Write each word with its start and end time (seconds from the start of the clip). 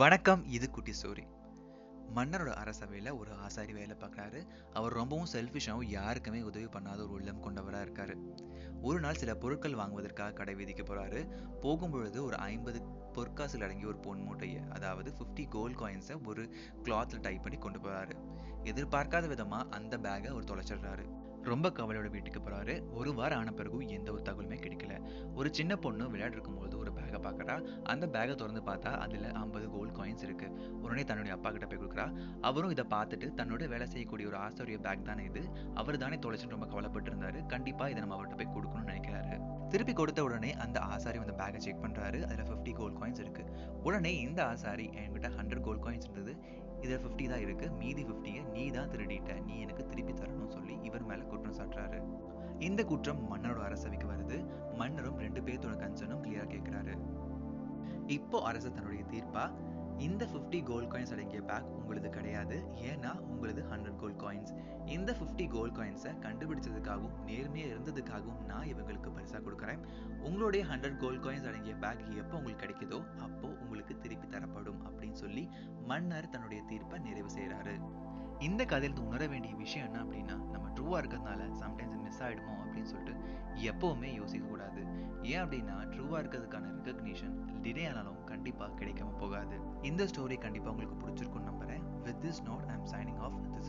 வணக்கம் 0.00 0.42
இது 0.46 0.70
குட்டி 0.70 0.92
ஸ்டோரி 0.92 1.22
மன்னரோட 2.14 2.50
அரசவையில் 2.60 3.08
ஒரு 3.18 3.30
ஆசாரி 3.34 3.72
வேலை 3.72 3.96
பார்க்குறாரு. 4.00 4.40
அவர் 4.72 4.92
ரொம்பவும் 4.92 5.30
செல்ஃபிஷாகவும் 5.32 5.88
யாருக்குமே 5.88 6.40
உதவி 6.40 6.64
பண்ணாத 6.64 6.98
ஒரு 6.98 7.10
உள்ளம் 7.10 7.40
கொண்டவராக 7.40 7.84
இருக்காரு. 7.84 8.14
ஒரு 8.82 9.00
நாள் 9.00 9.14
சில 9.14 9.34
பொருட்கள் 9.34 9.74
வாங்குவதற்காக 9.74 10.32
கடை 10.32 10.54
வீதிக்கு 10.54 10.84
போகிறாரு 10.84 11.20
போகும்பொழுது 11.60 12.20
ஒரு 12.22 12.36
ஐம்பது 12.36 12.80
பொற்காசில் 13.12 13.64
அடங்கிய 13.66 13.86
ஒரு 13.86 13.98
பொன் 13.98 14.22
மூட்டையை 14.22 14.60
அதாவது 14.68 15.12
ஃபிஃப்டி 15.16 15.46
கோல்ட் 15.48 15.80
காயின்ஸை 15.80 16.16
ஒரு 16.26 16.44
கிளாத்தில் 16.82 17.20
டைப் 17.20 17.42
பண்ணி 17.42 17.58
கொண்டு 17.58 17.78
போகிறாரு 17.78 18.16
எதிர்பார்க்காத 18.64 19.26
விதமாக 19.28 19.68
அந்த 19.68 19.98
பேக்கை 19.98 20.30
அவர் 20.34 20.50
தொலைச்சிடுறாரு. 20.52 21.06
ரொம்ப 21.42 21.68
கவலையோட 21.70 22.08
வீட்டுக்கு 22.10 22.40
போகிறாரு 22.40 22.74
ஒரு 22.90 23.14
வாரம் 23.14 23.38
ஆன 23.38 23.50
பிறகும் 23.50 23.84
எந்த 23.96 24.12
ஒரு 24.12 24.22
தகவலுமே 24.22 24.58
கிடைக்கல. 24.64 24.94
ஒரு 25.34 25.54
சின்ன 25.54 25.76
பொண்ணு 25.76 26.04
விளையாட்டு 26.04 26.36
இருக்கும்போது 26.36 26.67
பேக்கை 27.18 27.44
பார்க்குறா 27.46 27.82
அந்த 27.82 28.06
பேக்கை 28.06 28.34
திறந்து 28.34 28.62
பார்த்தா 28.68 28.90
அதுல 29.04 29.30
ஐம்பது 29.30 29.70
கோல்டு 29.70 29.92
காயின்ஸ் 29.98 30.24
இருக்குது 30.26 30.66
உடனே 30.82 31.04
தன்னுடைய 31.04 31.36
அப்பா 31.36 31.50
கிட்ட 31.50 31.66
போய் 31.66 31.80
கொடுக்குறா. 31.82 32.06
அவரும் 32.40 32.70
இதை 32.70 32.84
பார்த்துட்டு 32.90 33.26
தன்னோட 33.40 33.68
வேலை 33.68 33.86
செய்யக்கூடிய 33.86 34.28
ஒரு 34.28 34.36
ஆசிரியர் 34.36 34.80
பேக் 34.80 35.04
தானே 35.04 35.24
இது. 35.24 35.48
அவர் 35.74 35.96
தானே 35.96 36.16
தொலைச்சுன்னு 36.16 36.56
ரொம்ப 36.56 36.66
கவலைப்பட்டு 36.66 37.10
இருந்தாரு. 37.10 37.46
கண்டிப்பா 37.46 37.88
இதை 37.88 38.00
நம்ம 38.00 38.16
அவர்கிட்ட 38.16 38.36
போய் 38.36 38.54
கொடுக்கணும்னு 38.56 38.90
நினைக்கிறாரு. 38.92 39.36
திருப்பி 39.68 39.92
கொடுத்த 39.92 40.22
உடனே 40.22 40.54
அந்த 40.54 40.80
ஆசாரி 40.80 41.18
அந்த 41.18 41.32
பேக்கை 41.32 41.56
செக் 41.56 41.82
பண்றாரு. 41.82 42.22
அதுல 42.22 42.42
ஃபிஃப்டி 42.42 42.72
கோல்ட் 42.72 42.98
காயின்ஸ் 43.02 43.20
இருக்கு. 43.20 43.44
உடனே 43.82 44.20
இந்த 44.20 44.46
ஆசாரி 44.46 44.86
என்கிட்ட 44.86 45.30
ஹண்ட்ரட் 45.38 45.60
கோல்ட் 45.60 45.84
காயின்ஸ் 45.86 46.08
இருந்தது. 46.10 46.34
இதில் 46.80 47.00
ஃபிஃப்டி 47.04 47.28
தான் 47.28 47.40
இருக்கு. 47.40 47.70
மீதி 47.70 48.04
ஃபிஃப்டியை 48.04 48.48
நீ 48.50 48.70
தான் 48.70 48.90
திருடிட்ட. 48.90 49.40
நீ 49.44 49.60
எனக்கு 49.60 49.86
திருப்பி 49.86 50.12
தரணும்னு 50.12 50.48
சொல்லி 50.48 50.78
இவர் 50.82 51.02
மேல 51.02 51.22
குற்றம் 51.22 51.58
சாட்டுறாரு. 51.58 52.00
இந்த 52.58 52.84
குற்றம் 52.84 53.32
மன்னரோட 53.32 53.62
அரசவைக்கு 53.64 54.06
வருது. 54.12 54.46
மன்னரும் 54.74 55.18
ரெண்டு 55.18 55.40
பேர்த்தோட 55.40 55.74
கன்சர்னும் 55.82 56.22
கிளியர் 56.24 56.37
இப்போ 58.16 58.38
அரசு 58.48 58.68
தன்னுடைய 58.76 59.04
தீர்ப்பா 59.12 59.42
இந்த 60.06 60.24
ஃபிஃப்டி 60.30 60.58
கோல்ட் 60.68 60.90
காயின்ஸ் 60.92 61.12
அடங்கிய 61.14 61.40
பேக் 61.48 61.68
உங்களது 61.78 62.08
கிடையாது. 62.16 62.56
ஏன்னா 62.90 63.12
உங்களது 63.30 63.62
ஹண்ட்ரட் 63.70 63.96
கோல்ட் 64.02 64.20
காயின்ஸ் 64.22 64.52
இந்த 64.94 65.10
ஃபிஃப்டி 65.18 65.46
கோல்ட் 65.54 65.74
காயின்ஸை 65.78 66.12
கண்டுபிடிச்சதுக்காகவும் 66.24 67.16
நேர்மையாக 67.28 67.72
இருந்ததுக்காகவும் 67.74 68.42
நான் 68.50 68.68
இவங்களுக்கு 68.72 69.10
பரிசாக 69.16 69.40
கொடுக்குறேன். 69.46 69.82
உங்களுடைய 70.28 70.62
ஹண்ட்ரட் 70.70 70.98
கோல்ட் 71.02 71.22
காயின்ஸ் 71.26 71.48
அடங்கிய 71.50 71.74
பேக் 71.84 72.04
எப்போ 72.22 72.36
உங்களுக்கு 72.40 72.62
கிடைக்குதோ 72.64 73.00
அப்போ 73.26 73.48
உங்களுக்கு 73.64 73.96
திருப்பி 74.04 74.28
தரப்படும் 74.36 74.80
அப்படின்னு 74.88 75.18
சொல்லி 75.24 75.44
மன்னர் 75.92 76.32
தன்னுடைய 76.36 76.62
தீர்ப்பை 76.70 77.00
நிறைவு 77.08 77.32
செய்கிறாரு 77.38 77.76
இந்த 78.48 78.62
கதையிலிருந்து 78.72 79.06
உணர 79.10 79.22
வேண்டிய 79.34 79.54
விஷயம் 79.64 79.86
என்ன 79.88 80.02
அப்படின்னா 80.04 80.36
நம்ம 80.54 80.66
ட்ரூவாக 80.76 81.00
இருக்கிறதுனால 81.02 81.50
சம்டைம்ஸ் 81.62 82.02
மிஸ் 82.06 82.22
ஆகிடுமோ 82.26 82.54
அப்படின்னு 82.64 82.90
சொல்லிட்டு 82.92 83.14
எப்போவுமே 83.70 84.10
யோசிக்கக்கூடாது. 84.20 84.82
ஏன் 85.22 85.42
அப்படின்னா 85.42 85.76
ட்ரூவாக 85.94 86.22
இருக்கிறதுக்கான 86.22 86.66
ரெக்கக்னிஷன் 86.84 87.34
டிலே 87.62 87.88
ஆனாலும் 87.88 88.24
கண்டிப்பாக 88.24 88.84
கிடைக்காம 88.84 89.16
போகாது. 89.18 89.58
இந்த 89.82 90.04
ஸ்டோரி 90.04 90.38
கண்டிப்பாக 90.38 90.70
உங்களுக்கு 90.70 91.08
பிடிச்சிருக்கும்னு 91.08 91.48
நம்புறேன். 91.50 92.00
With 92.02 92.24
this 92.24 92.46
note 92.46 92.66
I 92.66 92.74
am 92.74 92.84
signing 92.84 93.18
off 93.18 93.40
this 93.54 93.67